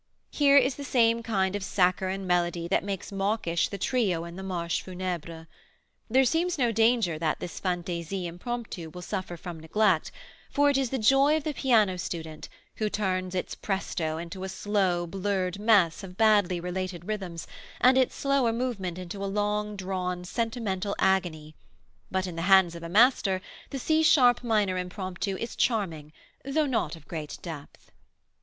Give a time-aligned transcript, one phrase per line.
[0.31, 4.41] Here is the same kind of saccharine melody that makes mawkish the trio in the
[4.41, 5.47] "Marche Funebre."
[6.09, 10.11] There seems no danger that this Fantaisie Impromptu will suffer from neglect,
[10.49, 14.49] for it is the joy of the piano student, who turns its presto into a
[14.49, 17.45] slow, blurred mess of badly related rhythms,
[17.79, 21.53] and its slower movement into a long drawn sentimental agony;
[22.09, 23.39] but in the hands of a master
[23.69, 26.11] the C sharp minor Impromptu is charming,
[26.43, 27.91] though not of great depth.